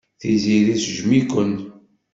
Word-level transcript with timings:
Tiziri 0.19 0.75
tejjem-iken. 0.79 1.51